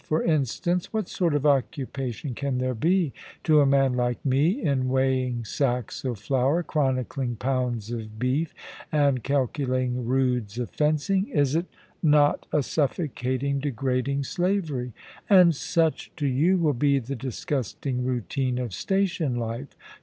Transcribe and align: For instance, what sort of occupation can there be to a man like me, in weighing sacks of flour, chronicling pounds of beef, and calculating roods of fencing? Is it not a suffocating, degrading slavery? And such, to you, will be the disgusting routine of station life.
For 0.03 0.23
instance, 0.23 0.91
what 0.91 1.07
sort 1.07 1.35
of 1.35 1.45
occupation 1.45 2.33
can 2.33 2.57
there 2.57 2.73
be 2.73 3.13
to 3.43 3.61
a 3.61 3.67
man 3.67 3.93
like 3.93 4.25
me, 4.25 4.59
in 4.59 4.89
weighing 4.89 5.45
sacks 5.45 6.03
of 6.03 6.17
flour, 6.17 6.63
chronicling 6.63 7.35
pounds 7.35 7.91
of 7.91 8.17
beef, 8.17 8.51
and 8.91 9.23
calculating 9.23 10.07
roods 10.07 10.57
of 10.57 10.71
fencing? 10.71 11.27
Is 11.27 11.55
it 11.55 11.67
not 12.01 12.47
a 12.51 12.63
suffocating, 12.63 13.59
degrading 13.59 14.23
slavery? 14.23 14.91
And 15.29 15.55
such, 15.55 16.11
to 16.15 16.25
you, 16.25 16.57
will 16.57 16.73
be 16.73 16.97
the 16.97 17.13
disgusting 17.15 18.03
routine 18.03 18.57
of 18.57 18.73
station 18.73 19.35
life. 19.35 19.77